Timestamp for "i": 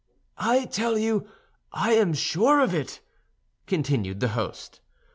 0.39-0.65, 1.71-1.93